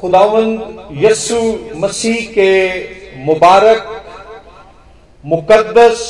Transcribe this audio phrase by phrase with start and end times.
[0.00, 1.40] खुदावंद यसु
[1.76, 2.52] मसीह के
[3.24, 3.80] मुबारक,
[5.24, 6.00] मुकद्दस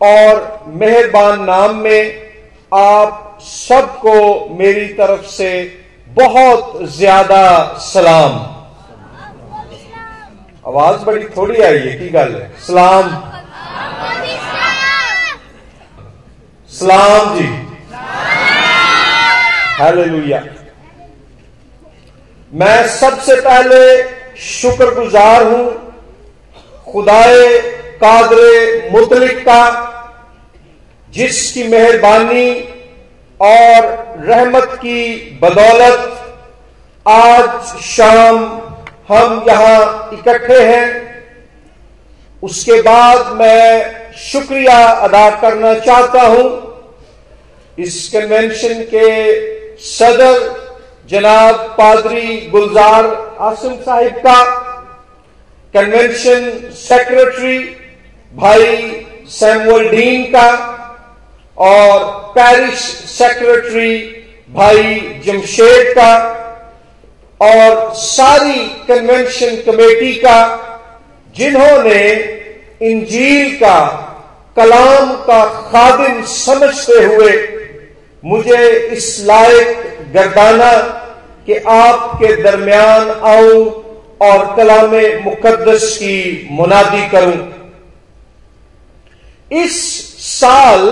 [0.00, 0.40] और
[0.74, 2.02] मेहरबान नाम में
[2.72, 4.16] आप सबको
[4.56, 5.50] मेरी तरफ़ से
[6.10, 7.44] बहुत ज़्यादा
[7.82, 8.34] सलाम।
[10.64, 12.34] आवाज़ बड़ी थोड़ी आई है की गल
[12.66, 13.10] सलाम।
[16.72, 17.48] सलाम जी।
[19.78, 20.42] हालेलुया।
[22.54, 23.78] मैं सबसे पहले
[24.40, 25.64] शुक्रगुजार हूँ
[26.84, 27.46] खुदाए
[27.98, 29.62] कादरे मुतलिक का,
[31.10, 32.52] जिसकी मेहरबानी
[33.40, 33.86] और
[34.20, 35.02] रहमत की
[35.42, 36.00] बदौलत
[37.06, 38.38] आज शाम
[39.08, 40.86] हम यहाँ इकट्ठे हैं।
[42.42, 46.48] उसके बाद मैं शुक्रिया अदा करना चाहता हूँ।
[47.78, 49.08] इस कन्वेंशन के
[49.86, 50.62] सदर
[51.10, 53.06] जनाब पादरी गुलजार
[53.40, 54.42] आसिम साहिब का
[55.74, 57.58] कन्वेंशन सेक्रेटरी
[58.32, 58.66] भाई
[59.28, 60.50] सैमुअल डीन का
[61.58, 62.04] और
[62.36, 62.78] पैरिश
[63.18, 63.92] सेक्रेटरी
[64.54, 64.94] भाई
[65.26, 66.12] जमशेद का
[67.40, 70.38] और सारी कन्वेंशन कमेटी का,
[71.36, 72.02] जिन्होंने
[72.82, 73.78] इंजील का,
[74.56, 77.30] कलाम का खादिम समझते हुए
[78.24, 80.72] मुझे इस लायक गर्दाना
[81.46, 83.64] कि आपके दरमियान आऊँ
[84.22, 84.94] और कलाम
[85.24, 87.42] मुकदस की मुनादी करूँ।
[89.50, 89.76] इस
[90.20, 90.86] साल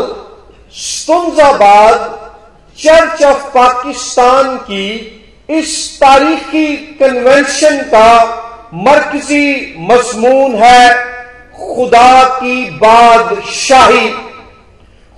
[0.75, 1.97] स्तुंजाबाद
[2.79, 4.89] चर्च ऑफ़ पाकिस्तान की
[5.49, 8.11] इस तारीखी कन्वेंशन का
[8.75, 10.95] मरकजी मजमून है
[11.57, 14.09] खुदा की बादशाही।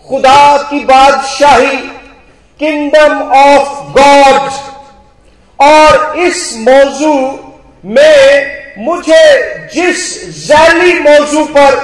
[0.05, 1.77] खुदा की बादशाही
[2.61, 4.51] किंगडम ऑफ़ गॉड
[5.59, 7.15] और इस मौजू
[7.85, 9.25] में मुझे
[9.75, 10.03] जिस
[10.47, 11.75] जैली मौजू पर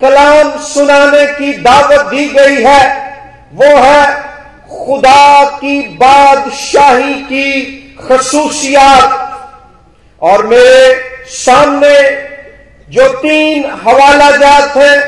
[0.00, 2.82] कलाम सुनाने की दावत दी गई है,
[3.54, 4.04] वो है
[4.70, 7.50] खुदा की बादशाही की
[8.00, 9.20] खसूसियात।
[10.22, 10.94] और मेरे
[11.26, 11.96] सामने
[12.88, 14.98] जो तीन हवाला जात हैं,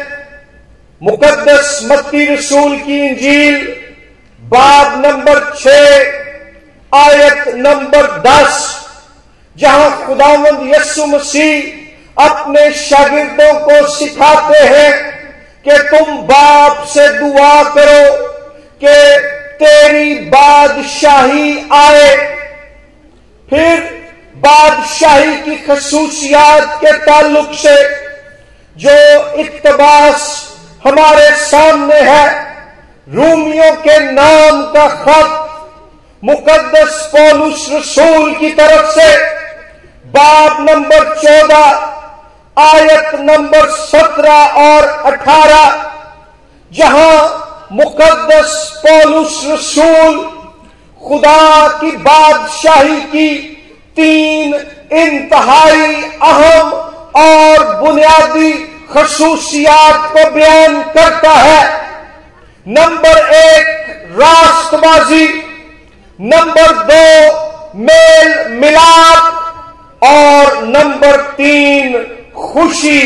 [1.03, 3.57] मुकद्दस मत्ती रसूल की इंजील
[4.47, 5.73] बाब नंबर छ
[6.93, 8.59] आयत नंबर दस,
[9.57, 14.93] जहाँ खुदावंद यसु मसीह अपने शागिर्दों को सिखाते हैं
[15.65, 18.05] कि तुम बाप से दुआ करो
[18.85, 18.97] कि
[19.59, 22.17] तेरी बादशाही आए।
[23.49, 23.81] फिर
[24.39, 27.77] बादशाही की खसूसियात के ताल्लुक से
[28.77, 28.99] जो
[29.41, 30.33] इकतबास
[30.85, 32.46] हमारे सामने है
[33.07, 35.43] रूमियों के नाम का खत
[36.23, 39.17] मुकदस पौलुस रसूल की तरफ़ से
[40.07, 41.67] बाब नंबर चौदह,
[42.57, 45.71] आयत नंबर सत्रह और अठारह,
[46.71, 50.21] जहाँ मुकदस पौलुस रसूल
[51.01, 53.31] खुदा की बादशाही की
[53.97, 54.55] तीन
[54.99, 55.95] इंतहाई
[56.25, 56.73] अहम
[57.17, 58.53] और बुनियादी
[58.91, 61.86] खसूसियात को बयान करता है।
[62.67, 63.67] नंबर एक
[64.13, 65.27] राष्ट्रबाजी,
[66.19, 69.35] नंबर दो मेल मिलाप,
[70.05, 71.93] और नंबर तीन
[72.37, 73.03] खुशी।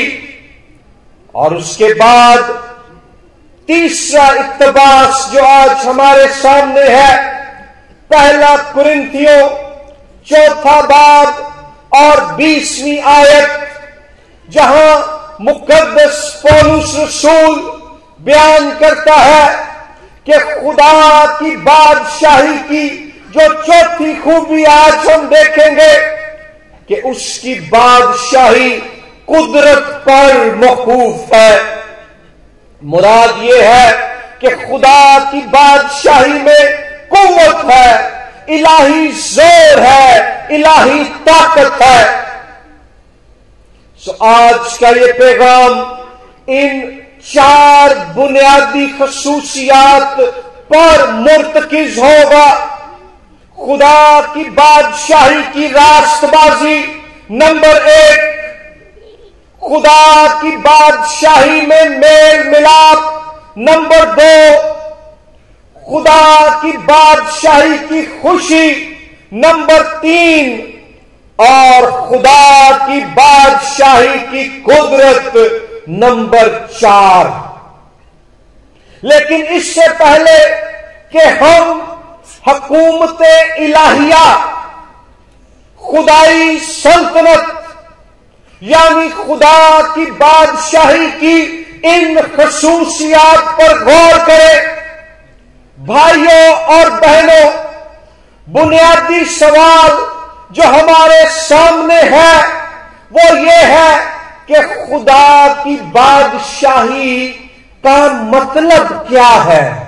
[1.35, 2.41] और उसके बाद
[3.69, 7.17] तीसरा इकतबास जो आज हमारे सामने है,
[8.11, 9.49] पहला कुरिंथियों
[10.27, 11.29] चौथा बाब
[11.95, 13.69] और बीसवीं आयत,
[14.49, 17.80] जहाँ मुकदस पौलुस रसूल
[18.21, 19.49] बयान करता है
[20.27, 22.89] कि खुदा की बादशाही की
[23.35, 25.93] जो चौथी खूबी आज हम देखेंगे
[26.89, 28.71] कि उसकी बादशाही
[29.29, 31.81] कुदरत पर मौकूफ है।
[32.83, 33.93] मुराद ये है
[34.41, 37.91] कि खुदा की बादशाही में कुत है,
[38.51, 42.05] इलाही ज़ोर है, इलाही ताकत है।
[44.01, 45.73] सो आज का ये पैगाम
[46.51, 50.21] इन चार बुनियादी खसूसियात
[50.73, 52.77] पर मुर्तकिज होगा।
[53.67, 58.41] खुदा की बादशाही की रास्तबाजी। नंबर एक,
[59.61, 63.17] खुदा की बादशाही में मेल मिलाप।
[63.59, 64.63] नंबर दो,
[65.91, 68.97] खुदा की बादशाही की खुशी।
[69.35, 70.67] नंबर तीन,
[71.41, 76.49] और खुदा की बादशाही की कुदरत। नंबर
[76.81, 77.29] चार।
[79.05, 80.39] लेकिन इससे पहले
[81.13, 81.87] कि हम
[82.49, 83.23] हकूमत
[83.59, 84.25] इलाहिया,
[85.81, 87.57] खुदाई सल्तनत,
[88.63, 91.37] यानी खुदा की बादशाही की
[91.87, 94.81] इन खसूसियात पर गौर करें,
[95.79, 97.51] भाइयों और बहनों,
[98.47, 99.91] बुनियादी सवाल
[100.53, 102.37] जो हमारे सामने है,
[103.13, 104.20] वो ये है
[104.51, 107.27] कि खुदा की बादशाही
[107.87, 109.87] का मतलब क्या है?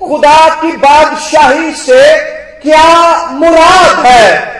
[0.00, 2.02] खुदा की बादशाही से
[2.60, 4.54] क्या मुराद है?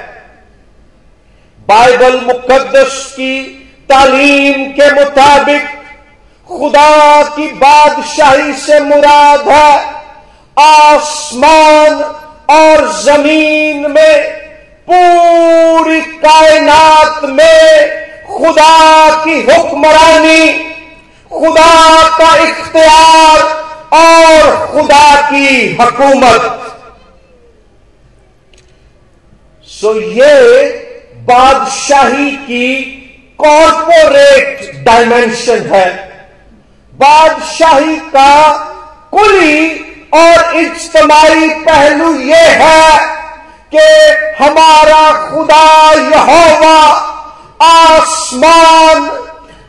[1.69, 3.42] बाइबल मुकद्दस की
[3.88, 5.62] तालीम के मुताबिक
[6.48, 9.94] खुदा की बादशाही से मुराद है
[10.58, 12.02] आसमान
[12.56, 14.22] और ज़मीन में
[14.90, 18.03] पूरी कायनात में
[18.34, 20.46] खुदा की हुक्मरानी,
[21.31, 23.42] खुदा का इख्तियार
[23.98, 26.60] और खुदा की हकूमत।
[29.69, 30.62] सो ये
[31.28, 32.75] बादशाही की
[33.38, 35.88] कॉरपोरेट डायमेंशन है।
[36.92, 38.52] बादशाही का
[39.12, 39.60] कुली
[40.14, 42.98] और इज्तमाही पहलू यह है
[43.75, 43.86] कि
[44.42, 46.81] हमारा खुदा यहोवा
[48.24, 49.08] आसमान,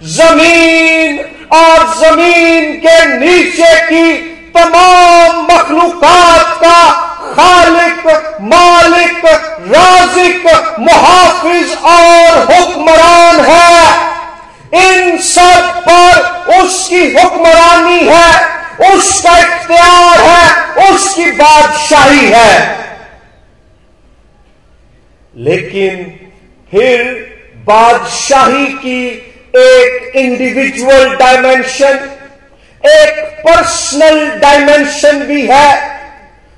[0.04, 1.20] ज़मीन
[1.52, 4.18] और ज़मीन के नीचे की
[4.58, 6.84] तमाम मखलूकत का
[7.34, 8.06] खालिक,
[8.42, 9.26] मालिक,
[9.72, 10.46] राजिक,
[10.80, 13.84] मुहाफिज और हुक्मरान है।
[14.86, 16.22] इन सब पर
[16.62, 18.32] उसकी हुक्मरानी है,
[18.96, 20.46] उसका इख्तियार है,
[20.94, 22.80] उसकी बादशाही है।
[25.38, 26.20] लेकिन
[26.72, 27.25] फिर
[27.68, 29.02] बादशाही की
[29.58, 31.96] एक इंडिविजुअल डायमेंशन
[32.84, 35.72] एक पर्सनल डायमेंशन भी है।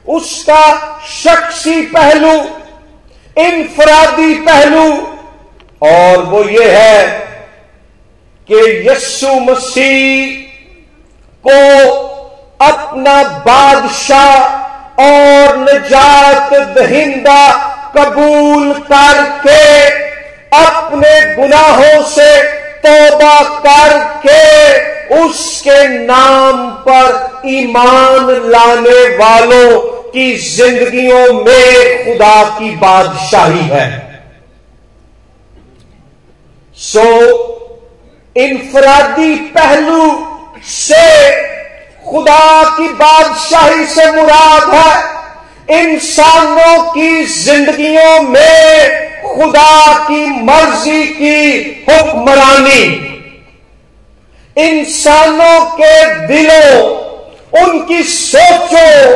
[0.06, 0.66] उसका
[1.14, 2.34] शख्सी पहलू
[3.38, 4.88] इनफरादी पहलू,
[5.84, 7.06] और वो ये है
[8.50, 8.60] कि
[8.90, 10.46] यस्सु मसीह
[11.44, 11.60] को
[12.66, 17.42] अपना बादशाह और निजात दहिंदा
[17.98, 19.66] कबूल करके
[20.54, 22.44] अपने गुनाहों से
[22.78, 29.80] तोबा करके उसके नाम पर ईमान लाने वालों
[30.12, 33.88] की जिंदगियों में खुदा की बादशाही है।
[36.78, 37.04] सो
[38.36, 40.06] इनफरादी पहलू
[40.64, 41.06] से
[42.06, 45.17] खुदा की बादशाही से मुराद है।
[45.72, 52.84] इंसानों की जिंदगियों में खुदा की मर्ज़ी की हुक्मरानी।
[54.58, 56.98] इंसानों के दिलों,
[57.64, 59.14] उनकी सोचों,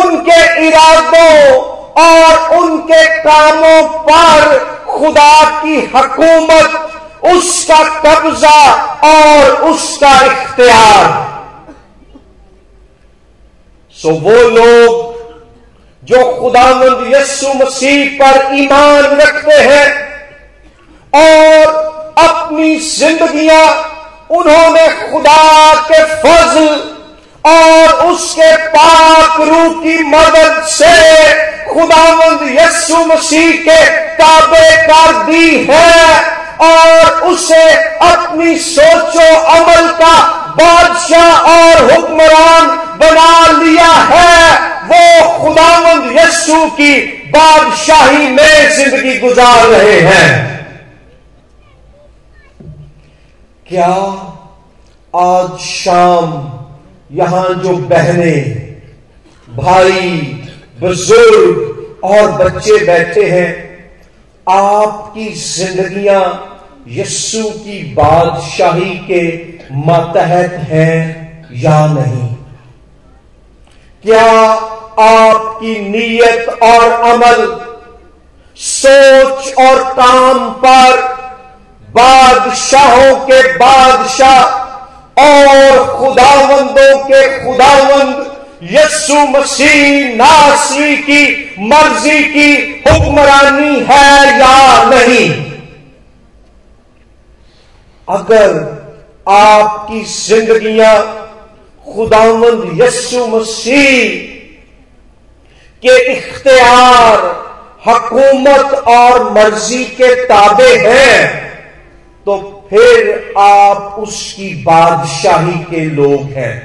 [0.00, 1.60] उनके इरादों
[2.02, 4.58] और उनके कामों पर
[4.88, 6.86] खुदा की हकूमत,
[7.34, 8.60] उसका कब्जा
[9.04, 11.30] और उसका इख्तियार।
[13.96, 15.09] सो वो लोग
[16.10, 19.88] जो खुदामंद यस्सु मसीह पर ईमान रखते हैं
[21.16, 21.66] और
[22.18, 23.66] अपनी जिंदगियाँ
[24.38, 26.68] उन्होंने खुदा के फजल
[27.50, 30.96] और उसके पाक रूह की मदद से
[31.68, 33.80] खुदावंद यस्सु मसीह के
[34.16, 36.04] ताबे कर दी है
[36.62, 37.62] और उसे
[38.08, 40.14] अपनी सोचो अमल का
[40.56, 42.66] बादशाह और हुक्मरान
[42.98, 46.94] बना लिया है। वो खुदावंद यस्सु की
[47.26, 50.48] बादशाही में ज़िंदगी गुजार रहे हैं।
[53.66, 53.86] क्या
[55.14, 56.32] आज शाम
[57.12, 58.34] यहाँ जो बहने,
[59.48, 60.10] भाई,
[60.80, 63.52] बुज़ुर्ग और बच्चे बैठे हैं,
[64.46, 66.22] आपकी जिंदगियाँ
[66.88, 69.24] यस्सु की बादशाही के
[69.72, 70.98] मतहत हैं
[71.52, 72.28] या नहीं?
[74.04, 74.26] क्या
[74.98, 77.66] आपकी नीयत और अमल।
[78.56, 80.96] सोच और काम पर
[81.90, 84.42] बादशाहों के बादशाह
[85.22, 88.26] और खुदावंदों के खुदावंद
[88.62, 91.24] यस्सु मसीह नासरी की
[91.60, 95.30] मर्ज़ी की हुक्मरानी है या नहीं?
[98.08, 98.48] अगर
[99.28, 100.96] आपकी जिंदगियाँ
[101.94, 104.39] खुदावंद यस्सु मसीह
[105.82, 107.18] के इख्तियार,
[107.86, 111.38] हकूमत और मर्ज़ी के ताबे हैं
[112.26, 112.36] तो
[112.70, 116.56] फिर आप उसकी बादशाही के लोग हैं।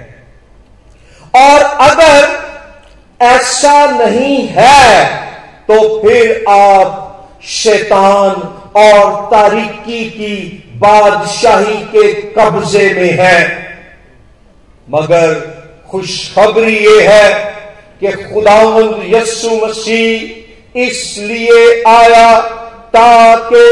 [1.34, 2.44] और अगर
[3.20, 5.06] ऐसा नहीं है
[5.70, 8.32] तो फिर आप शैतान
[8.78, 10.38] और तारीकी की
[10.78, 13.40] बादशाही के कब्जे में है।
[14.88, 15.34] मगर
[15.90, 17.55] खुशखबरी ये है
[18.00, 22.40] कि खुदावंद यस्सु मसीह इसलिए आया
[22.96, 23.66] ताकि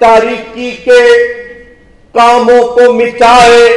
[0.00, 1.02] तारीकी के
[2.14, 3.68] कामों को मिटाए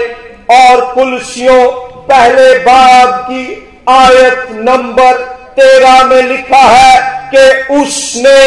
[0.52, 1.66] और कुलसियों
[2.08, 3.44] पहले बाब की
[3.90, 5.18] आयत नंबर
[5.56, 8.42] तेरह में लिखा है कि उसने,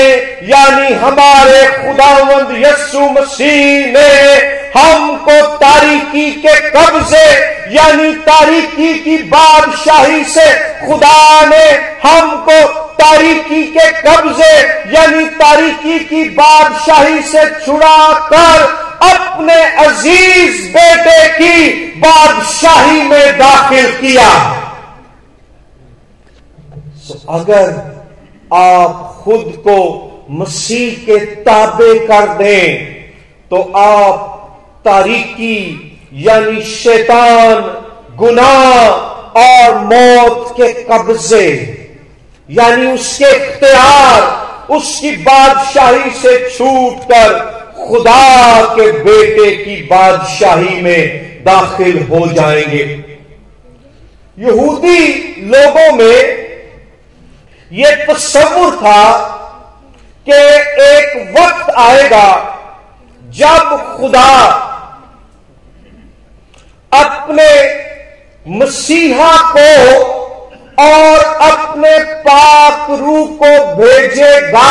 [0.49, 4.11] यानी हमारे खुदावंद यस्सु मसीह ने
[4.77, 7.27] हमको तारीकी के कब्जे,
[7.73, 10.47] यानी तारीकी की बादशाही से
[10.87, 11.65] खुदा ने
[12.05, 12.63] हमको
[12.95, 14.57] तारीकी के कब्जे,
[14.93, 24.29] यानी तारीकी की बादशाही से छुड़ा कर अपने अज़ीज़ बेटे की बादशाही में दाखिल किया।
[27.33, 27.71] अगर
[28.55, 29.79] आप खुद को
[30.31, 32.93] मसीह के ताबे कर दें
[33.51, 34.29] तो आप
[34.85, 35.59] तारीकी,
[36.15, 37.61] यानी शैतान,
[38.17, 41.49] गुनाह और मौत के कब्जे,
[42.49, 44.21] यानी उसके इख्तियार,
[44.71, 47.41] उसकी बादशाही से छूट कर
[47.79, 52.85] खुदा के बेटे की बादशाही में दाखिल हो जाएँगे।
[54.39, 55.01] यहूदी
[55.47, 56.42] लोगों में
[57.73, 59.05] यह तस्वुर था
[60.26, 60.33] कि
[60.85, 62.29] एक वक्त आएगा
[63.35, 64.33] जब खुदा
[66.93, 67.49] अपने
[68.59, 70.21] मसीहा को
[70.83, 74.71] और अपने पाक रू को भेजेगा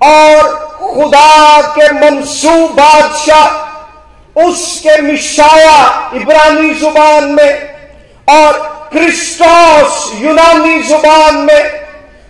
[0.00, 7.52] और खुदा के मनसूब बादशाह, उसके मिशाया इब्रानी ज़ुबान में
[8.28, 11.70] और क्रिस्टोस यूनानी ज़ुबान में,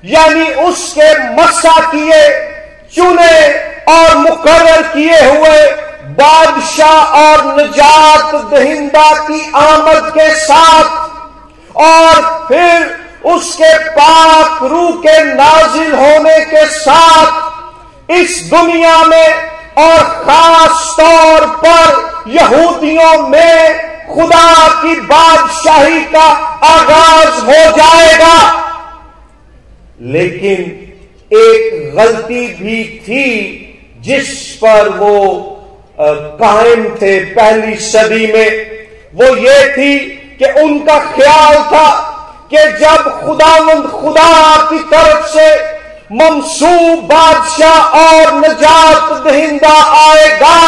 [0.05, 2.23] यानी उसके मसा किए,
[2.95, 3.37] चुने
[3.89, 5.59] और मुकर्र किए हुए
[6.19, 15.93] बादशाह और निजात दहिंदा की आमद के साथ और फिर उसके पाक रू के नाजिल
[15.95, 19.35] होने के साथ इस दुनिया में
[19.79, 26.27] और खास तौर पर यहूदियों में खुदा की बादशाही का
[26.67, 28.37] आगाज़ हो जाएगा।
[30.13, 30.61] लेकिन
[31.31, 33.29] एक गलती भी थी
[34.01, 35.19] जिस पर वो
[36.41, 38.51] कायम थे पहली सदी में।
[39.15, 39.99] वो ये थी
[40.39, 41.89] कि उनका ख्याल था
[42.51, 45.49] कि जब खुदावंद खुदा की तरफ़ से
[46.13, 50.59] मंसूब बादशाह और निजात दहिंदा आएगा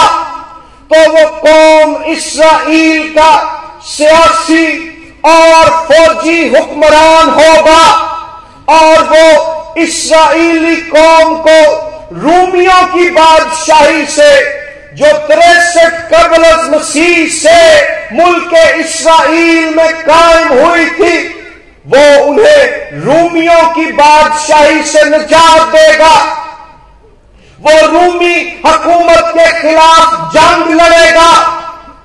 [0.91, 3.33] तो वो कौम इसराइल का
[3.87, 4.67] सियासी
[5.27, 7.85] और फौजी हुक्मरान होगा
[8.71, 11.61] और वो इसराइली कौम को
[12.15, 14.33] रूमियों की बादशाही से,
[14.95, 17.61] जो तिरसठ कबल मसीह से
[18.15, 21.17] मुल्क इसराइल में कायम हुई थी,
[21.87, 26.15] वो उन्हें रूमियों की बादशाही से निजात देगा।
[27.67, 28.35] वो रूमी
[28.67, 31.31] हुकूमत के खिलाफ जंग लड़ेगा।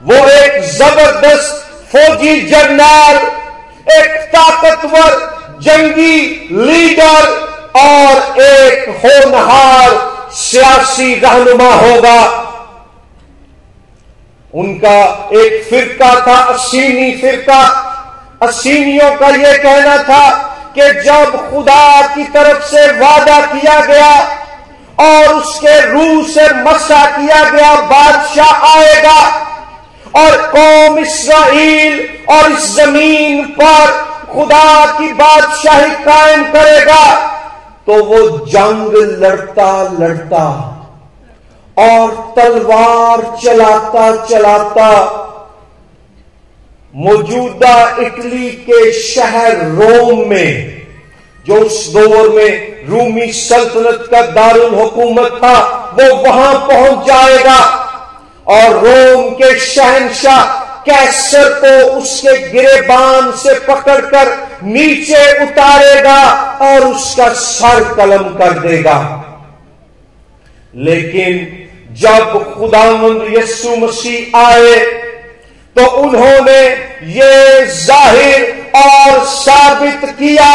[0.03, 3.17] वो एक ज़बरदस्त फौजी जर्नल
[3.93, 5.17] एक ताकतवर
[5.61, 6.17] जंगी
[6.51, 7.27] लीडर
[7.79, 9.97] और एक होनहार
[10.33, 12.21] सियासी रहनुमा होगा।
[14.53, 14.99] उनका
[15.33, 17.61] एक फिरका था, असीनी फिरका।
[18.43, 20.27] असीनियों का यह कहना था
[20.75, 24.11] कि जब खुदा की तरफ़ से वादा किया गया
[24.99, 29.19] और उसके रूह से मसा किया गया बादशाह आएगा।
[30.15, 33.91] और कौम इसराइल और इस ज़मीन पर
[34.33, 37.05] खुदा की बादशाही कायम करेगा।
[37.87, 40.45] तो वो जंग लड़ता लड़ता
[41.77, 44.91] और तलवार चलाता चलाता
[46.93, 50.78] मौजूदा इटली के शहर रोम में
[51.49, 55.57] जो उस दौर में रूमी सल्तनत का दारुल हुकूमत था,
[55.93, 57.59] वो वहाँ पहुँच जाएगा।
[58.47, 60.43] और रोम के शहनशाह
[60.83, 64.31] कैसर को उसके गिरेबान से पकड़कर
[64.65, 66.21] नीचे उतारेगा
[66.63, 68.99] और उसका सर कलम कर देगा।
[70.77, 71.45] लेकिन
[71.95, 74.75] जब खुदावंद यस्सु मसीह आए
[75.75, 76.61] तो उन्होंने
[77.13, 80.53] ये ज़ाहिर और साबित किया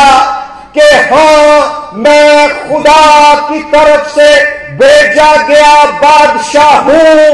[0.74, 4.28] कि हाँ, मैं खुदा की तरफ़ से
[4.76, 7.28] भेजा गया बादशाह हूँ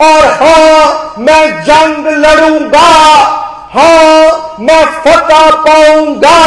[0.00, 2.88] और हाँ, मैं जंग लड़ूँगा।
[3.72, 6.38] हाँ, मैं फतह पाऊँगा,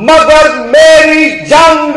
[0.00, 1.94] मगर मेरी जंग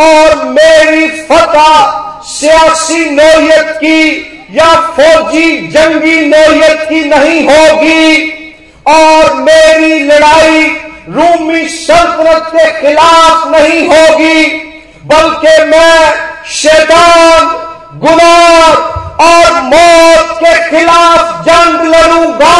[0.00, 8.30] और मेरी फतह सियासी नोयत की या फौजी जंगी नोयत की नहीं होगी
[8.86, 10.64] और मेरी लड़ाई
[11.14, 14.44] रूमी सल्तनत के खिलाफ नहीं होगी,
[15.06, 16.12] बल्कि मैं
[16.52, 17.46] शैतान,
[18.00, 22.56] गुनाह और मौत के खिलाफ जंग लड़ूँगा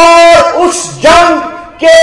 [0.00, 1.40] और उस जंग
[1.84, 1.98] के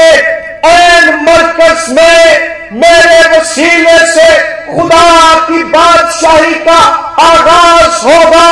[0.68, 4.30] एन मरकज में मेरे वसीले से
[4.68, 6.80] खुदा की बादशाही का
[7.24, 8.50] आगाज़ होगा।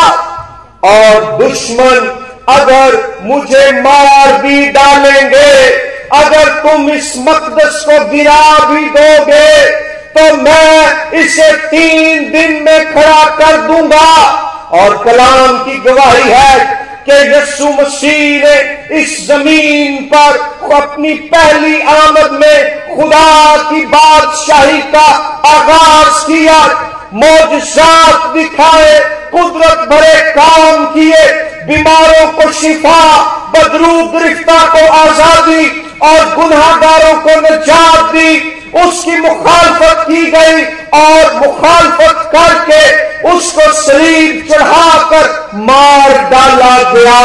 [0.83, 2.07] और दुश्मन
[2.49, 9.65] अगर मुझे मार भी डालेंगे अगर तुम इस मकदस को गिरा भी दोगे
[10.11, 14.11] तो मैं इसे तीन दिन में खड़ा कर दूँगा।
[14.73, 20.37] और कलाम की गवाही है कि यस्सु मसीह ने इस ज़मीन पर
[20.75, 25.07] अपनी पहली आमद में खुदा की बादशाही का
[25.47, 26.59] आगाज़ किया।
[27.15, 28.99] मौजात दिखाए,
[29.31, 31.25] कुदरत भरे काम किए,
[31.65, 33.01] बीमारों को शिफा,
[33.51, 35.65] बदरू गिरफ्ता को आज़ादी
[36.01, 38.39] और गुनाहगारों को नजात दी।
[38.79, 40.63] उसकी मुखालफत की गई
[40.95, 42.83] और मुखालफत करके
[43.29, 47.21] उसको शरीर चढ़ाकर मार डाला गया।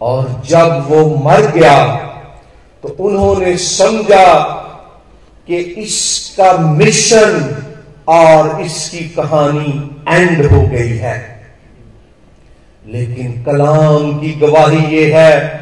[0.00, 1.78] और जब वो मर गया
[2.82, 4.32] तो उन्होंने समझा
[5.48, 7.56] कि इसका मिशन
[8.08, 9.72] और इसकी कहानी
[10.08, 11.18] एंड हो गई है।
[12.84, 15.59] लेकिन कलाम की गवाही यह है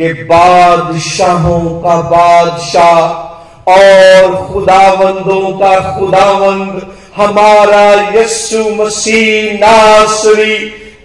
[0.00, 10.56] कि बादशाहों का बादशाह और खुदावंदों का खुदावंद हमारा यस्सु मसीह नासरी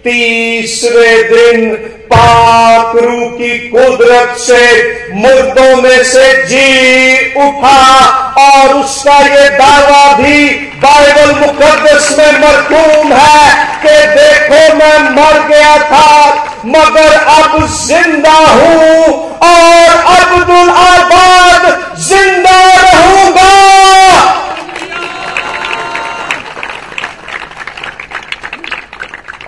[0.06, 1.74] तीसरे दिन
[2.10, 4.60] पाकरू की कुदरत से
[5.14, 7.80] मुर्दों में से जी उठा
[8.42, 10.48] और उसका ये दावा भी
[10.84, 16.34] बाइबल मुकदस में मरकूम है कि देखो मैं मर गया था,
[16.66, 19.04] मगर अब ज़िंदा हूँ
[19.48, 23.54] और अब्दुल आबाद ज़िंदा रहूँगा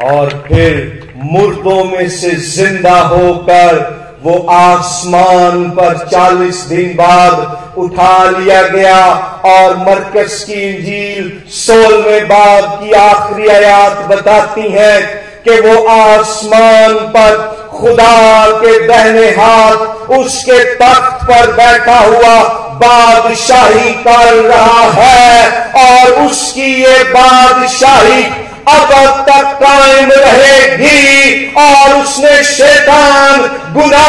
[0.02, 3.76] और फिर मुर्दों में से ज़िंदा होकर
[4.22, 9.02] वो आसमान पर चालीस दिन बाद उठा लिया गया
[9.48, 15.00] और मरकज की इंजील सोलवे बाब की आखिरी आयात बताती है
[15.44, 17.36] कि वो आसमान पर
[17.72, 22.36] खुदा के दहने हाथ उसके तख्त पर बैठा हुआ
[22.80, 25.40] बादशाही कर रहा है
[25.84, 28.22] और उसकी ये बादशाही
[28.68, 28.90] अब
[29.28, 33.40] तक कायम रहेगी और उसने शैतान
[33.74, 34.08] गुना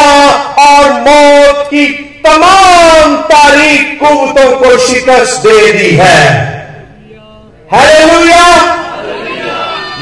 [0.63, 1.85] और मौत की
[2.25, 6.19] तमाम तारीख कुतों को शिकस्त दे दी है।
[7.73, 8.45] हालेलुया।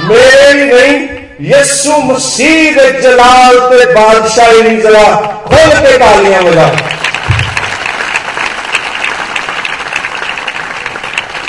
[0.04, 0.94] मेरी नहीं
[1.50, 5.04] यस्सु मसीह जलाल पे बादशाही जला
[5.48, 6.68] खोल के तालियाँ बजा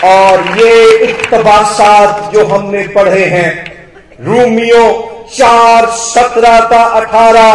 [0.04, 0.72] और ये
[1.04, 3.50] इकतबासात जो हमने पढ़े हैं,
[4.20, 4.84] रूमियो
[5.32, 7.52] चार, सत्रह का अठारह,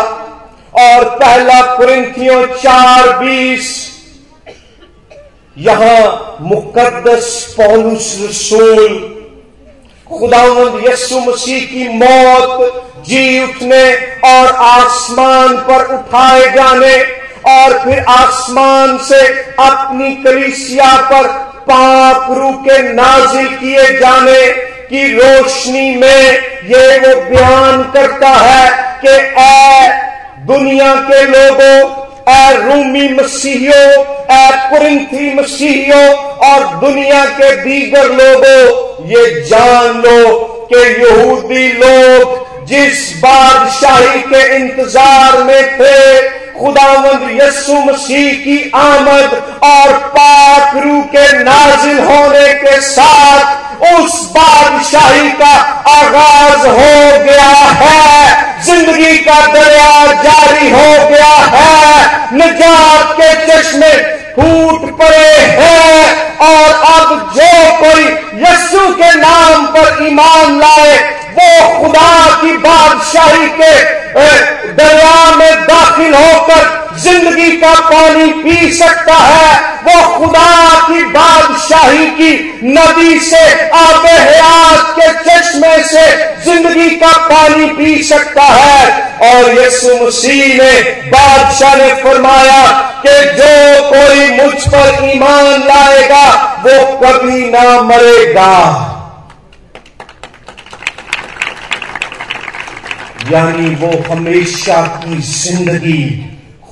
[0.81, 3.71] और पहला कुरिंथियों चार, बीस।
[5.57, 8.97] यहाँ मुकद्दस पौलुस रसूल,
[10.09, 13.83] खुदावंद यस्सु मसीह की मौत जी उठने
[14.25, 16.95] और आसमान पर उठाए जाने,
[17.51, 19.21] और फिर आसमान से
[19.61, 21.27] अपनी कलिसिया पर
[21.69, 24.41] पाप रू के नाजिल किए जाने
[24.87, 28.69] की रोशनी में ये वो बयान करता है
[29.03, 29.87] कि ए
[30.47, 33.87] दुनिया के लोगों ए रूमी मसीहियों
[34.31, 36.05] ए कुरिंथी मसीहियों
[36.49, 40.19] और दुनिया के दीगर लोगों, ये जान लो
[40.71, 49.93] कि यहूदी लोग जिस बादशाही के इंतज़ार में थे खुदावंद यस्सु मसीह की आमद और
[50.15, 55.53] पाक रू के नाजिल होने के साथ उस बादशाही का
[55.91, 63.91] आगाज़ हो गया है। ज़िंदगी का दरिया जारी हो गया है। निजात के चश्मे
[64.35, 66.03] फूट पड़े हैं
[66.41, 68.05] और अब जो कोई
[68.43, 70.95] यस्सु के नाम पर ईमान लाए,
[71.33, 73.73] वो खुदा की बादशाही के
[74.15, 82.31] दरिया में दाखिल होकर ज़िंदगी का पानी पी सकता है। वो खुदा की बादशाही की
[82.65, 83.43] नदी से
[83.75, 86.05] आबे हयात के चश्मे से
[86.45, 90.71] ज़िंदगी का पानी पी सकता है। और यीशु मसीह ने
[91.09, 92.63] बादशाह ने फरमाया
[93.05, 96.25] कि जो कोई मुझ पर ईमान लाएगा,
[96.65, 98.92] वो कभी ना मरेगा।
[103.31, 106.03] यानी वो हमेशा की ज़िंदगी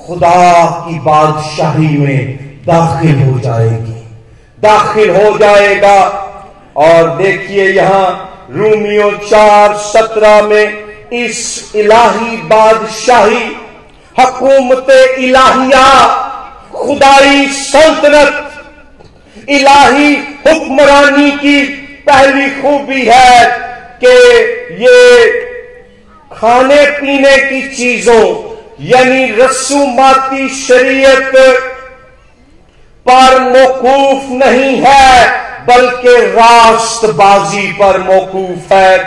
[0.00, 2.36] खुदा की बादशाही में
[2.66, 4.00] दाखिल हो जाएगी।
[4.58, 5.98] दाखिल हो जाएगा।
[6.76, 8.06] और देखिए यहाँ
[8.50, 13.44] रूमियो चार सत्रह में इस इलाही बादशाही
[14.16, 15.86] हकूमत इलाहिया
[16.74, 20.12] खुदाई सल्तनत इलाही
[20.46, 21.62] हुक्मरानी की
[22.06, 23.44] पहली खूबी है
[24.04, 24.14] कि
[24.84, 25.00] ये
[26.42, 28.22] खाने पीने की चीज़ों,
[28.82, 31.32] यानी रसूमाती शरीयत,
[33.06, 35.26] पर मौकूफ नहीं है,
[35.66, 38.98] बल्कि राष्ट्रबाजी पर मौकूफ है।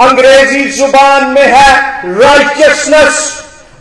[0.00, 3.20] अंग्रेज़ी ज़ुबान में है राइचियसनेस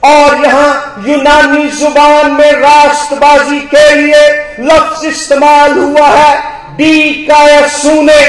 [0.06, 4.28] और यहाँ यूनानी ज़ुबान में राष्ट्रबाजी के लिए
[4.62, 6.36] लफ्ज इस्तेमाल हुआ है,
[6.78, 8.22] डी कायसूने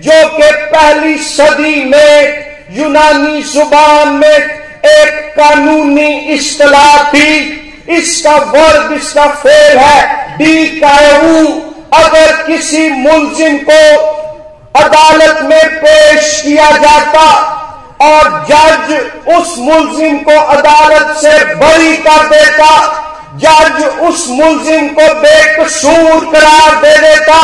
[0.00, 9.26] जो कि पहली सदी में यूनानी ज़ुबान में एक कानूनी इस्तलाह थी। इसका वर्ग, इसका
[9.34, 11.44] फेल है। डी कायू
[11.94, 13.82] अगर किसी मुलजिम को
[14.80, 17.26] अदालत में पेश किया जाता
[18.04, 22.72] और जज उस मुलजिम को अदालत से बरी कर देता,
[23.36, 27.40] जज उस मुलजिम को बेकसूर करार दे देता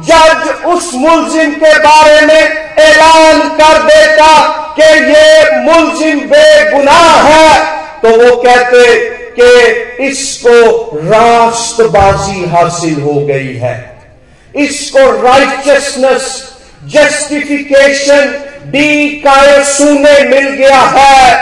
[0.00, 2.42] जज उस मुलजिम के बारे में
[2.80, 4.28] ऐलान कर देता
[4.76, 8.94] कि ये मुलजिम बेगुनाह है। तो वो कहते
[9.38, 10.58] कि इसको
[11.04, 13.74] राष्ट्रबाजी हासिल हो गई है।
[14.54, 16.24] इसको राइचियसनेस
[16.86, 18.32] जस्टिफिकेशन
[18.66, 21.34] डी कायसूने मिल गया है।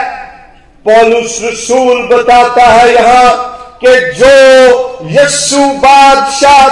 [0.85, 3.31] पॉलुस रसूल बताता है यहाँ
[3.85, 6.69] कि जो यस्सु बादशाह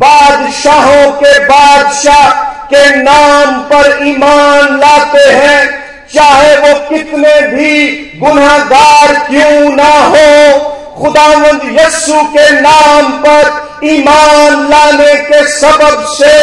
[0.00, 2.30] बादशाहों के बादशाह
[2.66, 5.80] के नाम पर ईमान लाते हैं।
[6.14, 7.72] चाहे वो कितने भी
[8.20, 10.58] गुनाहगार क्यों ना हो,
[10.98, 16.34] खुदावंद यस्सु के नाम पर ईमान लाने के सबब से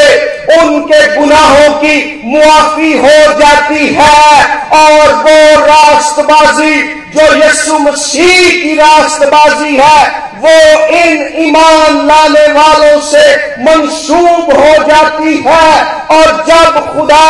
[0.60, 6.82] उनके गुनाहों की मुआफी हो जाती है। और वो रास्तबाजी,
[7.16, 15.44] जो यस्सु मसीह की रास्तबाजी है, वो इन ईमान लाने वालों से मंसूब हो जाती
[15.48, 17.30] है। और जब खुदा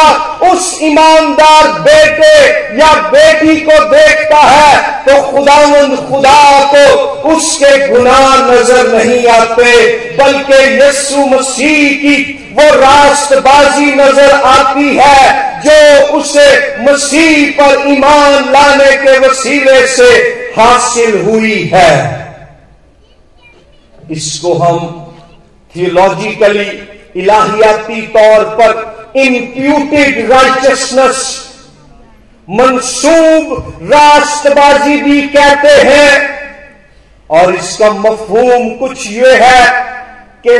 [0.52, 2.36] उस ईमानदार बेटे
[2.80, 7.06] या बेटी को देखता है तो खुदावंद खुदा को
[7.58, 9.72] उसके गुनाह नज़र नहीं आते,
[10.18, 12.16] बल्कि यस्सु मसीह की
[12.54, 16.50] वो राष्ट्रबाजी नज़र आती है, जो उसे
[16.82, 20.10] मसीह पर ईमान लाने के वसीले से
[20.58, 21.96] हासिल हुई है।
[24.12, 24.78] इसको हम
[25.76, 26.70] थियोलॉजिकली
[27.22, 31.26] इलाहियाती तौर पर इंप्यूटेड राइचसनेस
[32.48, 36.37] मंसूब राष्ट्रबाजी भी कहते हैं।
[37.30, 39.70] और इसका मफहूम कुछ ये है
[40.48, 40.60] कि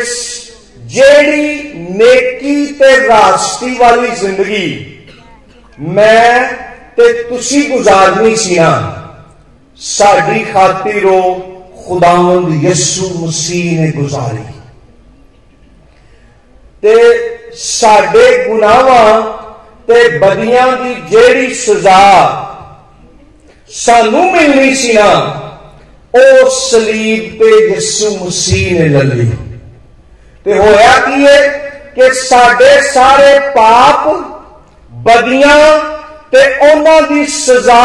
[0.88, 4.70] जेड़ी नेकी ते राष्ट्री वाली ज़िंदगी।
[5.96, 6.56] मैं
[6.96, 8.74] ते तुसी गुजारनी सी ना
[9.80, 11.24] साड़ी खातिरों
[11.78, 14.44] खुदावंद यसु मसीह ने गुजारी।
[16.84, 16.96] ते
[17.56, 19.04] साडे गुनावा,
[19.88, 22.04] ते बदियाँ की जेड़ी सजा
[23.70, 25.10] सानू मिलनी सी ना
[26.18, 29.26] ओ सलीब पे यसु मसीह ने लली
[30.46, 31.42] ते होया की है
[31.96, 34.08] कि साडे सारे पाप
[34.92, 35.62] बदियाँ
[36.32, 37.84] ते ओना दी सजा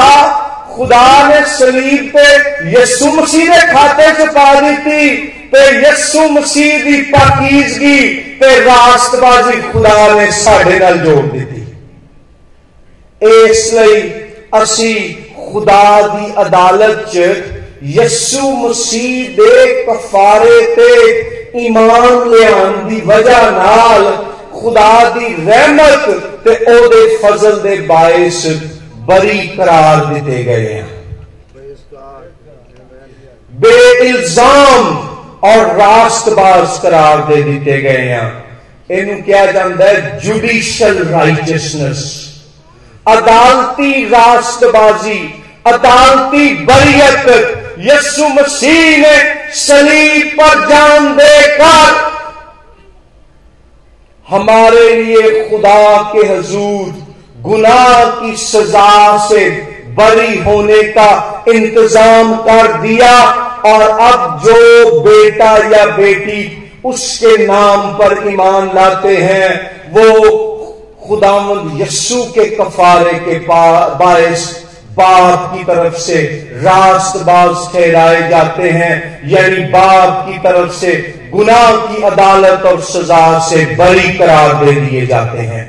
[0.75, 2.27] खुदा ने सलीब पे
[2.73, 5.09] यसु मसीह ने खाते च पा दी
[5.55, 7.99] ते यसु मसीह की पाकीजगी
[8.39, 11.61] ते राष्ट्रबाजी खुदा ने साढ़े नाल जोड़ दी
[13.51, 14.01] इसलिए
[14.55, 14.95] असी
[15.43, 17.52] खुदा की अदालत च
[17.91, 20.91] यसु मसीह दे कफारे ते
[21.59, 24.05] ईमान लियान की वजह नाल,
[24.53, 26.05] खुदा की रहमत
[27.23, 28.45] फजल दे बायस
[29.09, 30.91] बरी करार दिते गए हैं।
[33.53, 33.77] बे
[34.09, 34.87] इल्ज़ाम
[35.45, 38.31] और रास्तबाज करार दे दिते गए हैं।
[38.91, 42.01] इन क्या जाता है जुडिशल राइटियसनेस
[43.09, 45.21] अदालती रास्तबाजी,
[45.67, 46.49] अदालती
[47.83, 52.11] बरीयत यसु मसीह ने सलीब पर जान देकर
[54.29, 56.95] हमारे लिए खुदा के हजूर,
[57.43, 59.51] गुनाह की सजा से
[59.89, 63.21] बरी होने का इंतज़ाम कर दिया
[63.67, 69.51] और अब जो बेटा या बेटी उसके नाम पर ईमान लाते हैं,
[69.91, 70.31] वो
[71.09, 76.23] खुदामंद यस्सु के कफारे के बायस बाप की तरफ़ से
[76.63, 78.95] रास्तबाज ठहराए जाते हैं।
[79.29, 80.93] यानी बाप की तरफ़ से
[81.33, 85.67] गुनाह की अदालत और सजा से बरी करार दे दिए जाते हैं।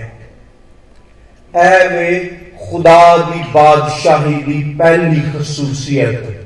[1.53, 2.15] वे
[2.61, 6.39] खुदा की बादशाही की पहली खसूसियत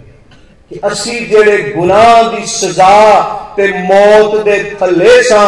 [0.71, 3.21] कि असी जेड़े गुनाह की सजा
[3.57, 5.43] ते मौत दे थले सा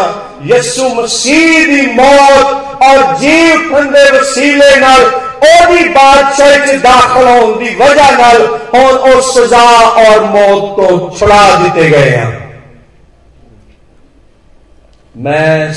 [0.45, 5.03] यसु मसीह की मौत और जीव ठंडे वसीले नाल
[5.39, 6.59] ओदी बादशाही
[7.07, 8.11] होने की वजह
[9.21, 12.39] सजा और मौत छुड़ा दिते गए हैं।
[15.17, 15.73] मैं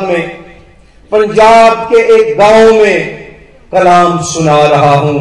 [0.00, 0.28] में,
[1.12, 3.20] पंजाब के एक गाँव में
[3.72, 5.20] कलाम सुना रहा हूँ।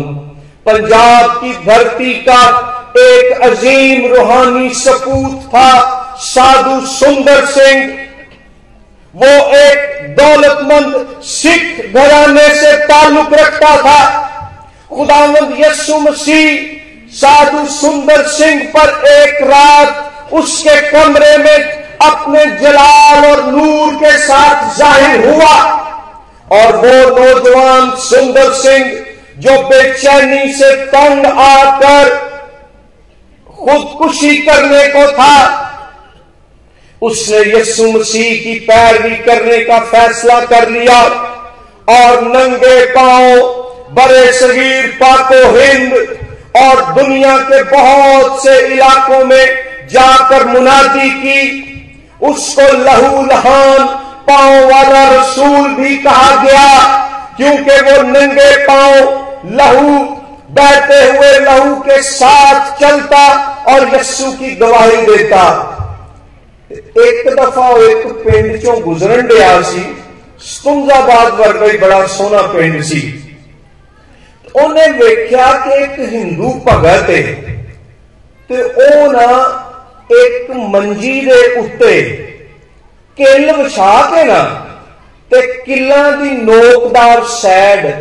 [0.65, 2.65] पंजाब की धरती का
[2.97, 5.71] एक अजीम रूहानी सपूत था,
[6.19, 8.08] साधु सुंदर सिंह।
[9.13, 14.01] वो एक दौलतमंद सिख घराने से ताल्लुक रखता था।
[14.89, 16.77] खुदावंद यसु मसीह
[17.15, 21.57] साधु सुंदर सिंह पर एक रात उसके कमरे में
[22.01, 25.55] अपने जलाल और नूर के साथ ज़ाहिर हुआ
[26.51, 28.85] और वो नौजवान सुंदर सिंह
[29.39, 32.15] जो बेचैनी से तंग आकर
[33.47, 35.35] खुदकुशी करने को था
[37.01, 41.01] उसने यीशु मसीह की पैरवी करने का फैसला कर लिया
[41.89, 43.37] और नंगे पाँव,
[43.91, 45.93] बड़े शरीर, पाको हिंद
[46.57, 49.45] और दुनिया के बहुत से इलाकों में
[49.91, 51.65] जाकर मुनादी की।
[52.21, 53.85] उसको लहू लहान
[54.27, 56.77] पाँव वाला रसूल भी कहा गया,
[57.37, 58.93] क्योंकि वो नंगे पाँव
[59.55, 59.97] लहू,
[60.51, 63.25] बहते हुए लहू के साथ चलता
[63.69, 65.45] और यस्सु की गवाही देता।
[66.71, 69.81] एक दफ़ा एक पिंड चो गुजरन दिया सी
[70.47, 73.01] स्तुंजाबाद वर्ग ही बड़ा सोना पिंड सी
[74.55, 77.23] उन्हें वेख्या कि एक हिंदू भगत है
[78.49, 79.25] ते ओ ना
[80.19, 81.95] एक मंजी दे उत्ते
[83.17, 84.41] किल विछा के ना
[85.31, 87.93] ते किलों की नोकदार सैड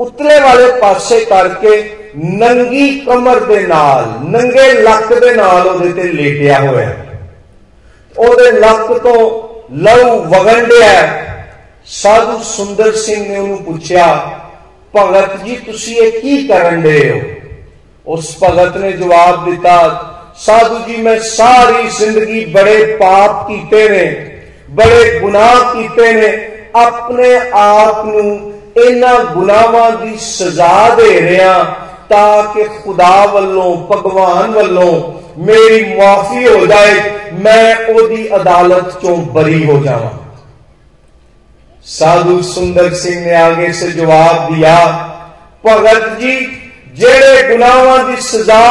[0.00, 1.78] उतले वाले पासे करके
[2.38, 6.58] नंगी कमर दे नाल नंगे लक दे नाल ओदे लेटिया
[8.16, 9.16] हुआ ओदे लक तो
[9.72, 10.94] लहू वगन दिया
[11.86, 14.06] साधु सुंदर सिंह ने उन्होंने पूछा
[14.94, 19.76] भगत जी तुम ये की करन दे हो उस भगत ने जवाब दिता
[20.36, 24.04] साधु जी मैं सारी ज़िंदगी बड़े पाप किए ने
[24.74, 26.28] बड़े गुनाह किए ने
[26.76, 28.02] अपने आप
[28.78, 31.54] इन्हों गुनाहों की सजा दे रहा
[32.10, 34.92] ताकि खुदा वालों भगवान वालों
[35.38, 36.94] मेरी मुआफी हो जाए,
[37.34, 40.10] मैं ओदी अदालत चो बरी हो जावा।
[41.86, 44.76] साधु सुंदर सिंह ने आगे से जवाब दिया,
[45.64, 46.36] भगत जी,
[46.96, 48.64] जेड़े गुनाहों की सजा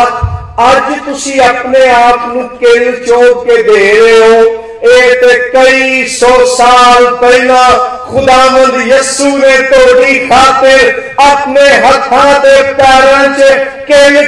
[0.60, 2.23] अज तुम अपने आप
[2.60, 7.63] किल चोक के दे रहे हो कई सौ साल पहला
[8.10, 13.50] खुदामंद यस्सु ने तोड़ी खातिर अपने हथा के पैरों से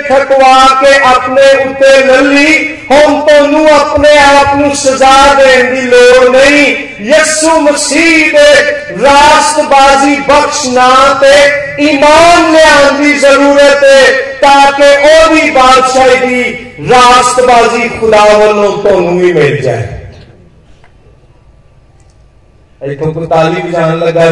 [0.08, 2.54] ठकवा के अपने उत्ते लली
[2.92, 6.66] हम तो अपने आप न सजा देने की लड़ नहीं।
[7.10, 8.50] यस्सु मसीह दे
[8.98, 10.90] रास्तबाजी बख्शना
[11.24, 11.36] ते
[11.84, 14.12] ईमान लिया की ज़रूरत है
[14.44, 16.44] ताकि ओदी बादशाही की
[16.92, 20.01] रास्तबाजी खुदा वालों तो मिल जाए।
[22.82, 24.30] को ताली बजान लगा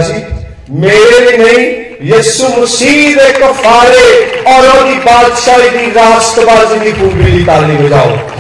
[0.71, 4.07] मेरे नहीं यसु मसीह दे कफारे,
[4.53, 8.38] और बादशाही की रास्तबाजी की पूरी ताली बजाओ